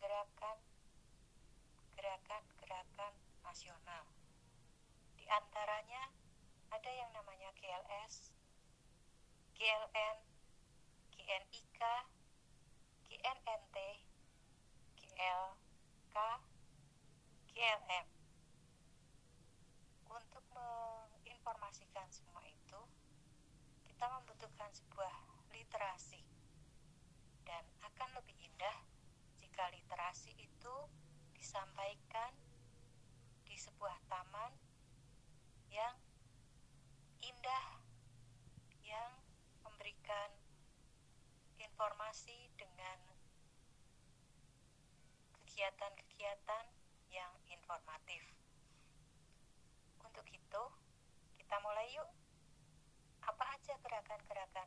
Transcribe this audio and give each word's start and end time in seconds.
menggerakkan 0.00 0.56
gerakan-gerakan 1.92 3.12
nasional. 3.44 4.08
Di 5.20 5.28
antaranya 5.28 6.08
ada 6.72 6.88
yang 6.88 7.12
namanya 7.12 7.52
GLS, 7.52 8.32
GLN, 9.60 10.16
GNIK, 11.12 11.80
GNNT, 13.12 13.76
GLK, 14.96 16.16
GLM. 17.52 18.19
Kegiatan-kegiatan 45.70 46.66
yang 47.14 47.30
informatif. 47.46 48.26
Untuk 50.02 50.26
itu, 50.26 50.62
kita 51.38 51.56
mulai 51.62 51.86
yuk. 51.94 52.10
Apa 53.22 53.54
aja 53.54 53.78
gerakan-gerakan 53.78 54.66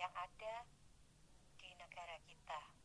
yang 0.00 0.08
ada 0.16 0.64
di 1.60 1.76
negara 1.76 2.16
kita? 2.24 2.79